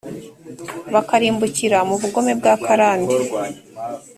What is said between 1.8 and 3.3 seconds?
mu bugome bwa karande